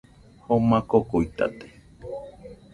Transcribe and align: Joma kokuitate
Joma 0.45 0.79
kokuitate 0.89 1.67